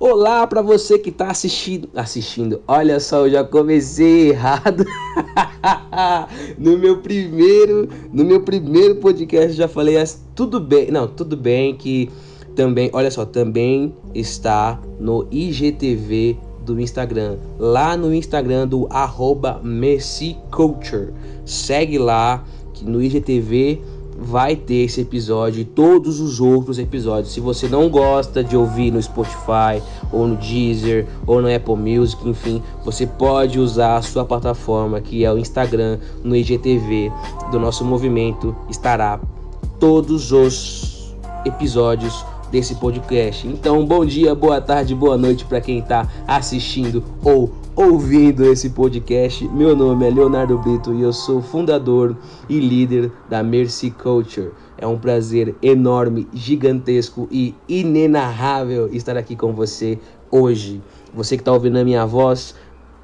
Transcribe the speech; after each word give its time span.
Olá 0.00 0.46
para 0.46 0.62
você 0.62 0.96
que 0.96 1.10
está 1.10 1.28
assistindo, 1.28 1.88
assistindo. 1.92 2.62
Olha 2.68 3.00
só, 3.00 3.26
eu 3.26 3.32
já 3.32 3.42
comecei 3.42 4.28
errado. 4.28 4.84
no 6.56 6.78
meu 6.78 6.98
primeiro, 6.98 7.88
no 8.12 8.24
meu 8.24 8.40
primeiro 8.44 8.94
podcast 8.96 9.54
já 9.54 9.66
falei 9.66 9.96
tudo 10.36 10.60
bem. 10.60 10.92
Não, 10.92 11.08
tudo 11.08 11.36
bem 11.36 11.74
que 11.74 12.08
também, 12.54 12.88
olha 12.92 13.10
só, 13.10 13.24
também 13.24 13.92
está 14.14 14.80
no 15.00 15.26
IGTV 15.32 16.36
do 16.64 16.80
Instagram, 16.80 17.36
lá 17.58 17.96
no 17.96 18.14
Instagram 18.14 18.68
do 18.68 18.86
arroba 18.90 19.60
Culture. 20.52 21.12
Segue 21.44 21.98
lá 21.98 22.44
que 22.72 22.84
no 22.84 23.02
IGTV 23.02 23.82
vai 24.18 24.56
ter 24.56 24.84
esse 24.84 25.00
episódio 25.00 25.60
e 25.60 25.64
todos 25.64 26.20
os 26.20 26.40
outros 26.40 26.78
episódios. 26.78 27.32
Se 27.32 27.40
você 27.40 27.68
não 27.68 27.88
gosta 27.88 28.42
de 28.42 28.56
ouvir 28.56 28.90
no 28.90 29.00
Spotify, 29.00 29.80
ou 30.12 30.26
no 30.26 30.36
Deezer, 30.36 31.06
ou 31.24 31.40
no 31.40 31.54
Apple 31.54 31.76
Music, 31.76 32.28
enfim, 32.28 32.60
você 32.84 33.06
pode 33.06 33.60
usar 33.60 33.96
a 33.96 34.02
sua 34.02 34.24
plataforma, 34.24 35.00
que 35.00 35.24
é 35.24 35.32
o 35.32 35.38
Instagram, 35.38 35.98
no 36.24 36.34
IGTV 36.34 37.12
do 37.52 37.60
nosso 37.60 37.84
movimento, 37.84 38.54
estará 38.68 39.20
todos 39.78 40.32
os 40.32 41.14
episódios 41.44 42.24
desse 42.50 42.74
podcast. 42.76 43.46
Então, 43.46 43.84
bom 43.84 44.04
dia, 44.04 44.34
boa 44.34 44.60
tarde, 44.60 44.94
boa 44.94 45.16
noite 45.16 45.44
para 45.44 45.60
quem 45.60 45.78
está 45.78 46.08
assistindo 46.26 47.02
ou 47.22 47.52
ouvindo 47.76 48.44
esse 48.44 48.70
podcast. 48.70 49.46
Meu 49.48 49.76
nome 49.76 50.06
é 50.06 50.10
Leonardo 50.10 50.58
Brito 50.58 50.92
e 50.94 51.02
eu 51.02 51.12
sou 51.12 51.40
fundador 51.40 52.16
e 52.48 52.58
líder 52.58 53.12
da 53.28 53.42
Mercy 53.42 53.90
Culture. 53.90 54.50
É 54.76 54.86
um 54.86 54.98
prazer 54.98 55.54
enorme, 55.62 56.26
gigantesco 56.32 57.28
e 57.30 57.54
inenarrável 57.68 58.88
estar 58.92 59.16
aqui 59.16 59.36
com 59.36 59.52
você 59.52 59.98
hoje. 60.30 60.82
Você 61.14 61.36
que 61.36 61.40
está 61.40 61.52
ouvindo 61.52 61.78
a 61.78 61.84
minha 61.84 62.04
voz, 62.04 62.54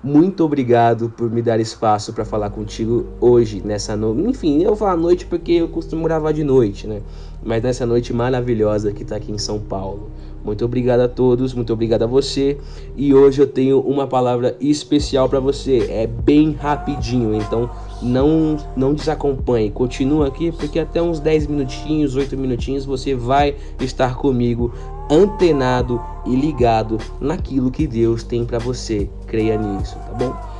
muito 0.04 0.44
obrigado 0.44 1.08
por 1.08 1.30
me 1.30 1.40
dar 1.40 1.58
espaço 1.58 2.12
para 2.12 2.26
falar 2.26 2.50
contigo 2.50 3.06
hoje, 3.18 3.62
nessa 3.64 3.96
noite. 3.96 4.28
Enfim, 4.28 4.62
eu 4.62 4.76
falo 4.76 5.00
noite 5.00 5.24
porque 5.24 5.52
eu 5.52 5.68
costumo 5.68 6.04
gravar 6.04 6.32
de 6.32 6.44
noite, 6.44 6.86
né? 6.86 7.00
Mas 7.42 7.62
nessa 7.62 7.86
noite 7.86 8.12
maravilhosa 8.12 8.92
que 8.92 9.02
está 9.02 9.16
aqui 9.16 9.32
em 9.32 9.38
São 9.38 9.58
Paulo. 9.58 10.10
Muito 10.44 10.62
obrigado 10.62 11.00
a 11.00 11.08
todos, 11.08 11.54
muito 11.54 11.72
obrigado 11.72 12.02
a 12.02 12.06
você. 12.06 12.58
E 12.94 13.14
hoje 13.14 13.40
eu 13.40 13.46
tenho 13.46 13.80
uma 13.80 14.06
palavra 14.06 14.54
especial 14.60 15.26
para 15.26 15.40
você. 15.40 15.86
É 15.88 16.06
bem 16.06 16.52
rapidinho, 16.52 17.34
então 17.34 17.70
não 18.02 18.58
não 18.76 18.92
desacompanhe. 18.92 19.70
Continua 19.70 20.28
aqui 20.28 20.52
porque 20.52 20.78
até 20.78 21.00
uns 21.00 21.18
10 21.18 21.46
minutinhos, 21.46 22.14
8 22.14 22.36
minutinhos 22.36 22.84
você 22.84 23.14
vai 23.14 23.56
estar 23.80 24.16
comigo 24.16 24.70
antenado 25.10 26.00
e 26.26 26.34
ligado 26.34 26.98
naquilo 27.20 27.70
que 27.70 27.86
Deus 27.86 28.22
tem 28.22 28.44
para 28.44 28.58
você. 28.58 29.08
Creia 29.26 29.56
nisso, 29.56 29.96
tá 29.96 30.12
bom? 30.12 30.54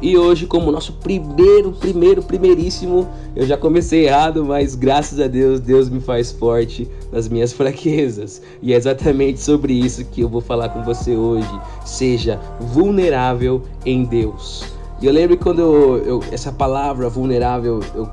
E 0.00 0.14
hoje, 0.16 0.46
como 0.46 0.70
nosso 0.70 0.92
primeiro, 0.94 1.72
primeiro, 1.72 2.22
primeiríssimo, 2.22 3.08
eu 3.34 3.46
já 3.46 3.56
comecei 3.56 4.06
errado, 4.06 4.44
mas 4.44 4.74
graças 4.74 5.18
a 5.18 5.26
Deus, 5.26 5.58
Deus 5.58 5.88
me 5.88 6.00
faz 6.00 6.30
forte 6.30 6.86
nas 7.10 7.28
minhas 7.28 7.52
fraquezas. 7.54 8.42
E 8.60 8.74
é 8.74 8.76
exatamente 8.76 9.40
sobre 9.40 9.72
isso 9.72 10.04
que 10.04 10.20
eu 10.20 10.28
vou 10.28 10.42
falar 10.42 10.68
com 10.68 10.82
você 10.82 11.16
hoje. 11.16 11.48
Seja 11.84 12.38
vulnerável 12.60 13.62
em 13.86 14.04
Deus. 14.04 14.64
E 15.00 15.06
eu 15.06 15.12
lembro 15.12 15.38
quando 15.38 15.60
eu, 15.60 15.96
eu, 16.04 16.24
essa 16.30 16.52
palavra 16.52 17.08
vulnerável, 17.08 17.80
eu 17.94 18.08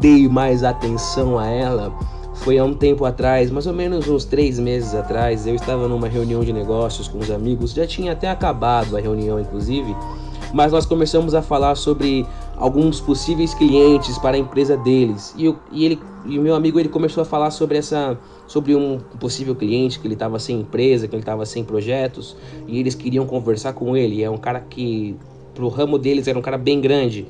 dei 0.00 0.28
mais 0.28 0.64
atenção 0.64 1.38
a 1.38 1.46
ela, 1.46 1.92
foi 2.36 2.58
há 2.58 2.64
um 2.64 2.74
tempo 2.74 3.04
atrás, 3.04 3.50
mais 3.50 3.66
ou 3.66 3.72
menos 3.72 4.08
uns 4.08 4.24
três 4.24 4.58
meses 4.58 4.94
atrás. 4.94 5.46
Eu 5.46 5.54
estava 5.54 5.88
numa 5.88 6.08
reunião 6.08 6.42
de 6.42 6.52
negócios 6.52 7.08
com 7.08 7.18
os 7.18 7.30
amigos, 7.30 7.72
já 7.72 7.86
tinha 7.86 8.12
até 8.12 8.28
acabado 8.28 8.96
a 8.96 9.00
reunião, 9.00 9.40
inclusive 9.40 9.94
mas 10.52 10.72
nós 10.72 10.86
começamos 10.86 11.34
a 11.34 11.42
falar 11.42 11.74
sobre 11.74 12.26
alguns 12.56 13.00
possíveis 13.00 13.52
clientes 13.54 14.16
para 14.18 14.36
a 14.36 14.38
empresa 14.38 14.76
deles. 14.76 15.34
E, 15.36 15.44
eu, 15.44 15.58
e, 15.70 15.84
ele, 15.84 16.00
e 16.24 16.38
meu 16.38 16.54
amigo 16.54 16.78
ele 16.78 16.88
começou 16.88 17.22
a 17.22 17.24
falar 17.24 17.50
sobre 17.50 17.76
essa 17.76 18.18
sobre 18.46 18.76
um 18.76 18.98
possível 19.18 19.56
cliente 19.56 19.98
que 19.98 20.06
ele 20.06 20.14
estava 20.14 20.38
sem 20.38 20.60
empresa, 20.60 21.08
que 21.08 21.14
ele 21.14 21.22
estava 21.22 21.44
sem 21.44 21.64
projetos, 21.64 22.36
e 22.66 22.78
eles 22.78 22.94
queriam 22.94 23.26
conversar 23.26 23.72
com 23.72 23.96
ele. 23.96 24.22
É 24.22 24.30
um 24.30 24.38
cara 24.38 24.60
que 24.60 25.16
pro 25.52 25.68
ramo 25.68 25.98
deles 25.98 26.28
era 26.28 26.38
um 26.38 26.42
cara 26.42 26.56
bem 26.56 26.80
grande. 26.80 27.26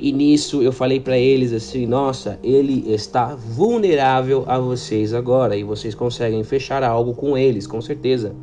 E 0.00 0.12
nisso 0.12 0.62
eu 0.62 0.72
falei 0.72 0.98
para 0.98 1.18
eles 1.18 1.52
assim: 1.52 1.86
"Nossa, 1.86 2.38
ele 2.42 2.90
está 2.90 3.34
vulnerável 3.34 4.44
a 4.46 4.58
vocês 4.58 5.12
agora 5.12 5.54
e 5.54 5.62
vocês 5.62 5.94
conseguem 5.94 6.42
fechar 6.42 6.82
algo 6.82 7.12
com 7.12 7.36
eles, 7.36 7.66
com 7.66 7.82
certeza". 7.82 8.34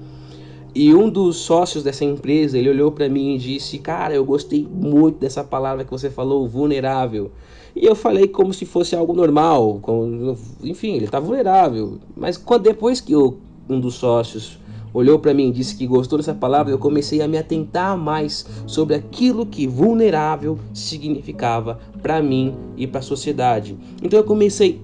E 0.75 0.93
um 0.93 1.09
dos 1.09 1.37
sócios 1.37 1.83
dessa 1.83 2.05
empresa, 2.05 2.59
ele 2.59 2.69
olhou 2.69 2.91
para 2.91 3.09
mim 3.09 3.33
e 3.33 3.39
disse: 3.39 3.79
"Cara, 3.79 4.13
eu 4.13 4.23
gostei 4.23 4.67
muito 4.69 5.17
dessa 5.17 5.43
palavra 5.43 5.83
que 5.83 5.89
você 5.89 6.11
falou, 6.11 6.47
vulnerável". 6.47 7.31
E 7.75 7.85
eu 7.85 7.95
falei 7.95 8.27
como 8.27 8.53
se 8.53 8.65
fosse 8.65 8.95
algo 8.95 9.13
normal, 9.13 9.79
como, 9.81 10.37
enfim, 10.63 10.95
ele 10.95 11.05
está 11.05 11.19
vulnerável. 11.19 11.97
Mas 12.15 12.39
depois 12.61 13.01
que 13.01 13.13
eu, 13.13 13.37
um 13.67 13.79
dos 13.79 13.95
sócios 13.95 14.59
olhou 14.97 15.19
para 15.19 15.31
mim 15.31 15.49
e 15.49 15.51
disse 15.51 15.75
que 15.75 15.85
gostou 15.85 16.17
dessa 16.17 16.33
palavra, 16.33 16.73
eu 16.73 16.79
comecei 16.79 17.21
a 17.21 17.27
me 17.27 17.37
atentar 17.37 17.95
mais 17.95 18.47
sobre 18.65 18.95
aquilo 18.95 19.45
que 19.45 19.67
vulnerável 19.67 20.57
significava 20.73 21.79
para 22.01 22.19
mim 22.19 22.55
e 22.75 22.87
para 22.87 22.99
a 22.99 23.03
sociedade. 23.03 23.77
Então 24.01 24.19
eu 24.19 24.23
comecei 24.23 24.81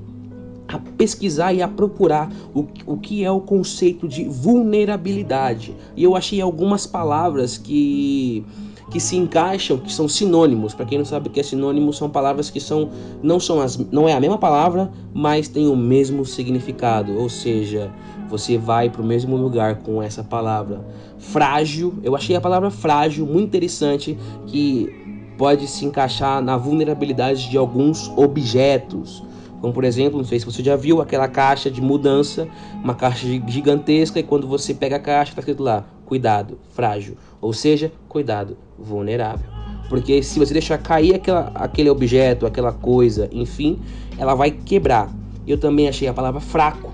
a 0.68 0.78
pesquisar 0.78 1.52
e 1.52 1.63
a 1.63 1.68
procurar 1.68 2.31
o, 2.53 2.68
o 2.85 2.97
que 2.97 3.23
é 3.23 3.31
o 3.31 3.41
conceito 3.41 4.07
de 4.07 4.25
vulnerabilidade. 4.25 5.75
E 5.97 6.03
eu 6.03 6.16
achei 6.16 6.40
algumas 6.40 6.85
palavras 6.85 7.57
que 7.57 8.46
que 8.89 8.99
se 8.99 9.16
encaixam, 9.16 9.77
que 9.77 9.91
são 9.91 10.07
sinônimos. 10.07 10.73
Para 10.73 10.85
quem 10.85 10.97
não 10.97 11.05
sabe 11.05 11.27
o 11.27 11.31
que 11.31 11.39
é 11.39 11.44
sinônimo, 11.44 11.94
são 11.94 12.09
palavras 12.09 12.49
que 12.49 12.59
são 12.59 12.89
não 13.21 13.39
são 13.39 13.59
as 13.59 13.77
não 13.77 14.07
é 14.07 14.13
a 14.13 14.19
mesma 14.19 14.38
palavra, 14.38 14.91
mas 15.13 15.47
tem 15.47 15.67
o 15.67 15.75
mesmo 15.75 16.25
significado, 16.25 17.17
ou 17.17 17.29
seja, 17.29 17.91
você 18.29 18.57
vai 18.57 18.89
para 18.89 19.01
o 19.01 19.05
mesmo 19.05 19.35
lugar 19.35 19.77
com 19.77 20.01
essa 20.01 20.23
palavra. 20.23 20.85
Frágil, 21.17 21.93
eu 22.03 22.16
achei 22.16 22.35
a 22.35 22.41
palavra 22.41 22.69
frágil 22.69 23.25
muito 23.25 23.45
interessante 23.45 24.17
que 24.47 25.03
pode 25.38 25.67
se 25.67 25.85
encaixar 25.85 26.41
na 26.41 26.57
vulnerabilidade 26.57 27.49
de 27.49 27.57
alguns 27.57 28.11
objetos. 28.16 29.23
Como 29.61 29.73
por 29.73 29.85
exemplo, 29.85 30.17
não 30.17 30.25
sei 30.25 30.39
se 30.39 30.45
você 30.45 30.61
já 30.61 30.75
viu 30.75 31.01
aquela 31.01 31.27
caixa 31.27 31.72
de 31.72 31.81
mudança, 31.81 32.47
uma 32.83 32.93
caixa 32.93 33.25
gigantesca 33.47 34.19
e 34.19 34.23
quando 34.23 34.45
você 34.45 34.73
pega 34.73 34.97
a 34.97 34.99
caixa 34.99 35.31
está 35.31 35.39
escrito 35.39 35.63
lá, 35.63 35.85
cuidado, 36.06 36.59
frágil, 36.74 37.18
ou 37.41 37.53
seja, 37.53 37.91
cuidado, 38.08 38.58
vulnerável. 38.78 39.50
Porque 39.90 40.24
se 40.24 40.40
você 40.40 40.53
deixar 40.53 40.78
cair 40.78 41.16
aquela, 41.16 41.52
aquele 41.56 41.90
objeto, 41.90 42.46
aquela 42.46 42.72
coisa, 42.72 43.30
enfim, 43.31 43.80
ela 44.18 44.34
vai 44.34 44.52
quebrar. 44.52 45.14
Eu 45.46 45.58
também 45.58 45.88
achei 45.88 46.08
a 46.08 46.14
palavra 46.14 46.40
fraco, 46.40 46.91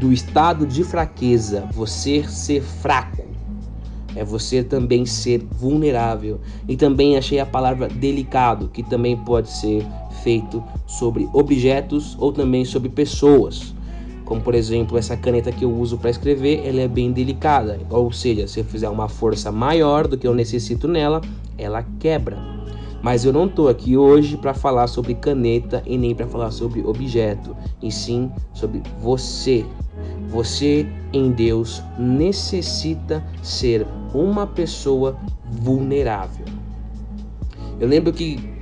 do 0.00 0.12
estado 0.12 0.66
de 0.66 0.84
fraqueza, 0.84 1.68
você 1.72 2.22
ser 2.24 2.62
fraco. 2.62 3.26
É 4.14 4.24
você 4.24 4.62
também 4.62 5.06
ser 5.06 5.46
vulnerável. 5.50 6.40
E 6.68 6.76
também 6.76 7.16
achei 7.16 7.38
a 7.38 7.46
palavra 7.46 7.88
delicado, 7.88 8.68
que 8.68 8.82
também 8.82 9.16
pode 9.16 9.50
ser 9.50 9.86
feito 10.22 10.62
sobre 10.86 11.28
objetos 11.32 12.16
ou 12.18 12.32
também 12.32 12.64
sobre 12.64 12.88
pessoas. 12.88 13.74
Como 14.28 14.42
por 14.42 14.54
exemplo, 14.54 14.98
essa 14.98 15.16
caneta 15.16 15.50
que 15.50 15.64
eu 15.64 15.74
uso 15.74 15.96
para 15.96 16.10
escrever, 16.10 16.60
ela 16.66 16.82
é 16.82 16.86
bem 16.86 17.10
delicada, 17.10 17.80
ou 17.88 18.12
seja, 18.12 18.46
se 18.46 18.60
eu 18.60 18.64
fizer 18.64 18.90
uma 18.90 19.08
força 19.08 19.50
maior 19.50 20.06
do 20.06 20.18
que 20.18 20.26
eu 20.26 20.34
necessito 20.34 20.86
nela, 20.86 21.22
ela 21.56 21.82
quebra. 21.98 22.36
Mas 23.00 23.24
eu 23.24 23.32
não 23.32 23.46
estou 23.46 23.70
aqui 23.70 23.96
hoje 23.96 24.36
para 24.36 24.52
falar 24.52 24.86
sobre 24.86 25.14
caneta 25.14 25.82
e 25.86 25.96
nem 25.96 26.14
para 26.14 26.26
falar 26.26 26.50
sobre 26.50 26.82
objeto, 26.82 27.56
e 27.82 27.90
sim 27.90 28.30
sobre 28.52 28.82
você. 29.00 29.64
Você 30.28 30.86
em 31.10 31.30
Deus 31.30 31.82
necessita 31.98 33.24
ser 33.42 33.86
uma 34.12 34.46
pessoa 34.46 35.16
vulnerável. 35.50 36.44
Eu 37.80 37.88
lembro 37.88 38.12
que 38.12 38.58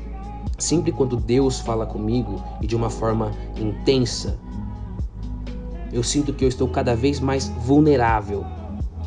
Sempre 0.59 0.91
quando 0.91 1.19
Deus 1.19 1.61
fala 1.61 1.85
comigo 1.85 2.43
e 2.63 2.67
de 2.67 2.75
uma 2.75 2.89
forma 2.89 3.31
intensa, 3.61 4.39
eu 5.93 6.03
sinto 6.03 6.33
que 6.33 6.45
eu 6.45 6.49
estou 6.49 6.69
cada 6.69 6.95
vez 6.95 7.21
mais 7.21 7.49
vulnerável 7.49 8.45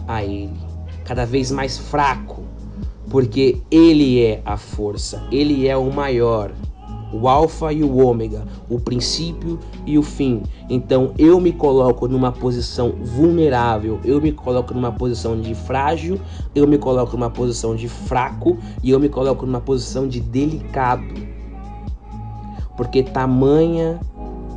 a 0.07 0.23
Ele, 0.23 0.57
cada 1.05 1.25
vez 1.25 1.51
mais 1.51 1.77
fraco, 1.77 2.43
porque 3.09 3.61
Ele 3.69 4.21
é 4.21 4.41
a 4.45 4.57
força, 4.57 5.23
Ele 5.31 5.67
é 5.67 5.75
o 5.75 5.91
maior, 5.91 6.51
o 7.11 7.27
Alfa 7.27 7.73
e 7.73 7.83
o 7.83 7.97
Ômega, 7.97 8.45
o 8.69 8.79
princípio 8.79 9.59
e 9.85 9.97
o 9.97 10.03
fim. 10.03 10.43
Então 10.69 11.13
eu 11.17 11.39
me 11.39 11.51
coloco 11.51 12.07
numa 12.07 12.31
posição 12.31 12.91
vulnerável, 13.01 13.99
eu 14.03 14.21
me 14.21 14.31
coloco 14.31 14.73
numa 14.73 14.91
posição 14.91 15.39
de 15.39 15.55
frágil, 15.55 16.19
eu 16.53 16.67
me 16.67 16.77
coloco 16.77 17.17
numa 17.17 17.29
posição 17.29 17.75
de 17.75 17.87
fraco 17.87 18.57
e 18.83 18.91
eu 18.91 18.99
me 18.99 19.09
coloco 19.09 19.45
numa 19.45 19.61
posição 19.61 20.07
de 20.07 20.19
delicado 20.19 21.39
porque 22.79 23.03
tamanha 23.03 23.99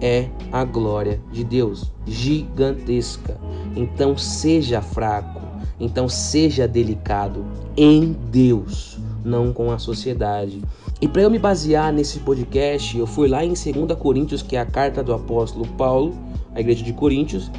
é 0.02 0.28
a 0.50 0.64
glória 0.64 1.20
de 1.30 1.44
Deus, 1.44 1.92
gigantesca. 2.04 3.38
Então 3.76 4.18
seja 4.18 4.82
fraco, 4.82 5.40
Então 5.78 6.08
seja 6.08 6.68
delicado 6.68 7.44
em 7.76 8.16
Deus, 8.30 8.98
não 9.24 9.52
com 9.52 9.70
a 9.70 9.78
sociedade. 9.78 10.60
E 11.00 11.08
para 11.08 11.22
eu 11.22 11.30
me 11.30 11.38
basear 11.38 11.92
nesse 11.92 12.18
podcast, 12.20 12.96
eu 12.98 13.06
fui 13.06 13.28
lá 13.28 13.44
em 13.44 13.54
2 13.54 13.98
Coríntios, 13.98 14.42
que 14.42 14.56
é 14.56 14.60
a 14.60 14.66
carta 14.66 15.02
do 15.02 15.12
apóstolo 15.14 15.66
Paulo, 15.78 16.14
à 16.54 16.60
igreja 16.60 16.84
de 16.84 16.92
Coríntios, 16.92 17.50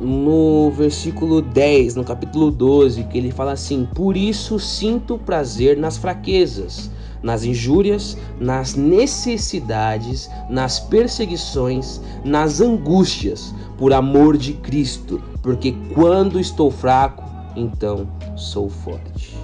no 0.00 0.70
versículo 0.70 1.40
10, 1.40 1.96
no 1.96 2.04
capítulo 2.04 2.50
12, 2.50 3.04
que 3.04 3.18
ele 3.18 3.30
fala 3.30 3.52
assim: 3.52 3.86
Por 3.94 4.16
isso 4.16 4.58
sinto 4.58 5.18
prazer 5.18 5.76
nas 5.76 5.96
fraquezas, 5.96 6.90
nas 7.24 7.42
injúrias, 7.42 8.16
nas 8.38 8.74
necessidades, 8.74 10.30
nas 10.48 10.78
perseguições, 10.78 12.00
nas 12.24 12.60
angústias, 12.60 13.54
por 13.78 13.92
amor 13.92 14.36
de 14.36 14.52
Cristo, 14.52 15.20
porque 15.42 15.74
quando 15.94 16.38
estou 16.38 16.70
fraco, 16.70 17.24
então 17.56 18.06
sou 18.36 18.68
forte 18.68 19.43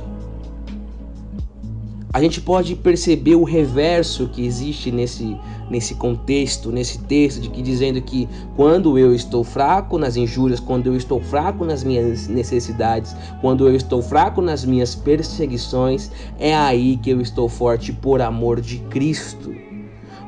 a 2.12 2.20
gente 2.20 2.40
pode 2.40 2.74
perceber 2.74 3.36
o 3.36 3.44
reverso 3.44 4.28
que 4.28 4.44
existe 4.44 4.90
nesse, 4.90 5.36
nesse 5.70 5.94
contexto, 5.94 6.72
nesse 6.72 6.98
texto, 6.98 7.40
de 7.40 7.48
que 7.48 7.62
dizendo 7.62 8.02
que 8.02 8.28
quando 8.56 8.98
eu 8.98 9.14
estou 9.14 9.44
fraco 9.44 9.96
nas 9.96 10.16
injúrias, 10.16 10.58
quando 10.58 10.88
eu 10.88 10.96
estou 10.96 11.20
fraco 11.20 11.64
nas 11.64 11.84
minhas 11.84 12.26
necessidades, 12.26 13.14
quando 13.40 13.68
eu 13.68 13.76
estou 13.76 14.02
fraco 14.02 14.42
nas 14.42 14.64
minhas 14.64 14.92
perseguições, 14.92 16.10
é 16.36 16.52
aí 16.52 16.96
que 16.96 17.10
eu 17.10 17.20
estou 17.20 17.48
forte 17.48 17.92
por 17.92 18.20
amor 18.20 18.60
de 18.60 18.78
Cristo. 18.90 19.54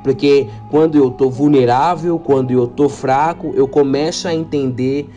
Porque 0.05 0.47
quando 0.71 0.97
eu 0.97 1.09
estou 1.09 1.33
vulnerável, 1.33 2.17
quando 2.17 2.53
eu 2.53 2.65
estou 2.65 2.89
fraco, 2.89 3.55
eu 3.57 3.67
começo 3.67 4.29
a 4.29 4.35
entender 4.35 5.09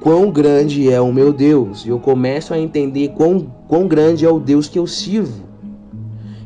quão 0.00 0.30
grande 0.30 0.90
é 0.90 1.00
o 1.02 1.12
meu 1.12 1.34
Deus. 1.34 1.84
Eu 1.86 1.98
começo 1.98 2.54
a 2.54 2.58
entender 2.58 3.08
quão, 3.08 3.46
quão 3.68 3.86
grande 3.86 4.24
é 4.24 4.30
o 4.30 4.40
Deus 4.40 4.68
que 4.68 4.78
eu 4.78 4.86
sirvo. 4.86 5.51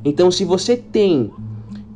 Então, 0.06 0.30
se 0.30 0.44
você 0.44 0.76
tem 0.76 1.32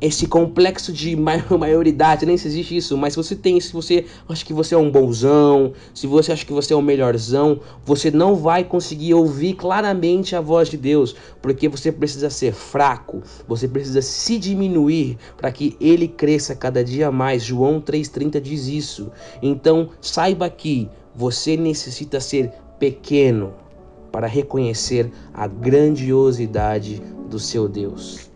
esse 0.01 0.27
complexo 0.27 0.91
de 0.91 1.15
maioridade, 1.57 2.25
nem 2.25 2.35
se 2.35 2.45
existe 2.45 2.75
isso, 2.75 2.97
mas 2.97 3.13
se 3.13 3.17
você 3.17 3.37
tem, 3.37 3.57
se 3.61 3.71
você 3.71 4.05
acha 4.27 4.43
que 4.43 4.51
você 4.51 4.75
é 4.75 4.77
um 4.77 4.91
bonzão, 4.91 5.71
se 5.93 6.07
você 6.07 6.33
acha 6.33 6.45
que 6.45 6.51
você 6.51 6.73
é 6.73 6.75
o 6.75 6.81
melhorzão, 6.81 7.61
você 7.85 8.11
não 8.11 8.35
vai 8.35 8.65
conseguir 8.65 9.13
ouvir 9.13 9.53
claramente 9.53 10.35
a 10.35 10.41
voz 10.41 10.67
de 10.67 10.75
Deus, 10.75 11.15
porque 11.41 11.69
você 11.69 11.89
precisa 11.89 12.29
ser 12.29 12.51
fraco, 12.51 13.23
você 13.47 13.65
precisa 13.65 14.01
se 14.01 14.37
diminuir 14.37 15.17
para 15.37 15.49
que 15.49 15.77
ele 15.79 16.09
cresça 16.09 16.53
cada 16.53 16.83
dia 16.83 17.09
mais. 17.13 17.41
João 17.41 17.79
3:30 17.79 18.41
diz 18.41 18.67
isso. 18.67 19.09
Então, 19.41 19.91
saiba 20.01 20.49
que 20.49 20.89
você 21.15 21.55
necessita 21.55 22.19
ser 22.19 22.51
pequeno 22.77 23.53
para 24.11 24.27
reconhecer 24.27 25.09
a 25.33 25.47
grandiosidade 25.47 27.01
do 27.31 27.39
seu 27.39 27.67
Deus. 27.67 28.29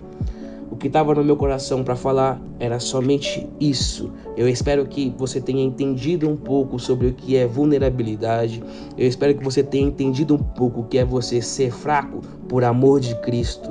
O 0.71 0.77
que 0.77 0.88
estava 0.88 1.13
no 1.13 1.24
meu 1.24 1.36
coração 1.36 1.83
para 1.83 1.95
falar 1.95 2.42
era 2.59 2.80
somente 2.80 3.47
isso. 3.59 4.12
Eu 4.36 4.50
espero 4.50 4.86
que 4.88 5.13
você 5.18 5.39
tenha 5.39 5.63
entendido 5.63 6.27
um 6.27 6.36
pouco 6.36 6.80
sobre 6.80 7.07
o 7.07 7.13
que 7.13 7.38
é 7.38 7.45
vulnerabilidade. 7.45 8.63
Eu 8.97 9.07
espero 9.07 9.36
que 9.36 9.44
você 9.44 9.62
tenha 9.62 9.88
entendido 9.88 10.33
um 10.33 10.39
pouco 10.39 10.81
o 10.81 10.83
que 10.86 10.97
é 10.97 11.06
você 11.06 11.42
ser 11.42 11.71
fraco 11.71 12.21
por 12.50 12.63
amor 12.63 13.00
de 13.00 13.13
Cristo. 13.21 13.69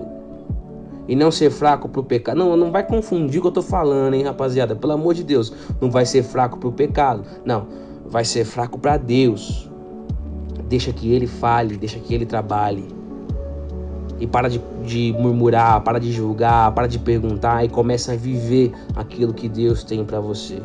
E 1.08 1.16
não 1.16 1.30
ser 1.30 1.50
fraco 1.50 1.88
pro 1.88 2.04
pecado. 2.04 2.38
Não, 2.38 2.56
não 2.56 2.70
vai 2.70 2.86
confundir 2.86 3.38
o 3.38 3.42
que 3.42 3.48
eu 3.48 3.52
tô 3.52 3.62
falando, 3.62 4.14
hein, 4.14 4.22
rapaziada. 4.22 4.76
Pelo 4.76 4.92
amor 4.92 5.14
de 5.14 5.24
Deus. 5.24 5.52
Não 5.80 5.90
vai 5.90 6.06
ser 6.06 6.22
fraco 6.22 6.58
pro 6.58 6.72
pecado. 6.72 7.24
Não. 7.44 7.66
Vai 8.06 8.24
ser 8.24 8.44
fraco 8.44 8.78
para 8.78 8.96
Deus. 8.96 9.68
Deixa 10.68 10.92
que 10.92 11.12
ele 11.12 11.26
fale, 11.26 11.76
deixa 11.76 11.98
que 11.98 12.14
ele 12.14 12.24
trabalhe. 12.24 12.93
E 14.24 14.26
para 14.26 14.48
de, 14.48 14.58
de 14.86 15.14
murmurar, 15.18 15.82
para 15.82 16.00
de 16.00 16.10
julgar, 16.10 16.72
para 16.72 16.86
de 16.86 16.98
perguntar 16.98 17.62
e 17.62 17.68
começa 17.68 18.14
a 18.14 18.16
viver 18.16 18.72
aquilo 18.96 19.34
que 19.34 19.50
Deus 19.50 19.84
tem 19.84 20.02
para 20.02 20.18
você. 20.18 20.62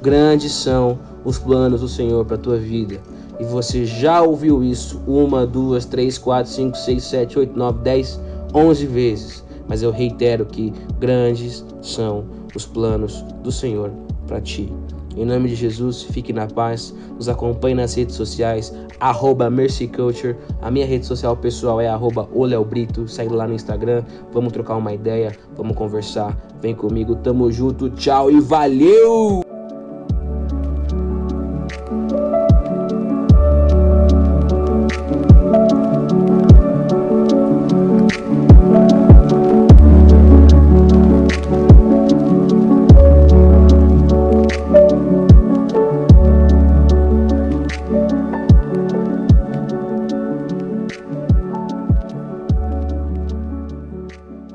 Grandes 0.00 0.52
são 0.52 0.98
os 1.26 1.38
planos 1.38 1.82
do 1.82 1.88
Senhor 1.88 2.24
para 2.24 2.36
a 2.36 2.38
tua 2.38 2.56
vida. 2.56 2.98
E 3.38 3.44
você 3.44 3.84
já 3.84 4.22
ouviu 4.22 4.64
isso 4.64 4.98
uma, 5.06 5.46
duas, 5.46 5.84
três, 5.84 6.16
quatro, 6.16 6.50
cinco, 6.50 6.74
seis, 6.74 7.04
sete, 7.04 7.38
oito, 7.38 7.54
nove, 7.54 7.80
dez, 7.82 8.18
onze 8.54 8.86
vezes. 8.86 9.44
Mas 9.68 9.82
eu 9.82 9.90
reitero 9.90 10.46
que 10.46 10.72
grandes 10.98 11.62
são 11.82 12.24
os 12.54 12.64
planos 12.64 13.22
do 13.42 13.52
Senhor 13.52 13.90
para 14.26 14.40
ti. 14.40 14.72
Em 15.16 15.24
nome 15.24 15.48
de 15.48 15.54
Jesus, 15.54 16.02
fique 16.02 16.32
na 16.32 16.46
paz. 16.46 16.94
Nos 17.16 17.28
acompanhe 17.28 17.74
nas 17.74 17.94
redes 17.94 18.16
sociais, 18.16 18.74
arroba 18.98 19.48
MercyCulture. 19.48 20.36
A 20.60 20.70
minha 20.70 20.86
rede 20.86 21.06
social 21.06 21.36
pessoal 21.36 21.80
é 21.80 21.88
arroba 21.88 22.28
Brito. 22.68 23.06
Segue 23.06 23.32
lá 23.32 23.46
no 23.46 23.54
Instagram. 23.54 24.02
Vamos 24.32 24.52
trocar 24.52 24.76
uma 24.76 24.92
ideia, 24.92 25.32
vamos 25.56 25.76
conversar. 25.76 26.36
Vem 26.60 26.74
comigo, 26.74 27.14
tamo 27.16 27.50
junto. 27.52 27.90
Tchau 27.90 28.30
e 28.30 28.40
valeu! 28.40 29.43